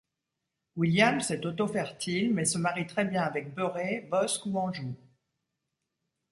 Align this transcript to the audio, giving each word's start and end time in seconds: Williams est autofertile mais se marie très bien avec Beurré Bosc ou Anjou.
Williams 0.77 1.29
est 1.29 1.45
autofertile 1.45 2.33
mais 2.33 2.45
se 2.45 2.57
marie 2.57 2.87
très 2.87 3.05
bien 3.05 3.21
avec 3.21 3.53
Beurré 3.53 4.07
Bosc 4.09 4.43
ou 4.47 4.57
Anjou. 4.57 4.95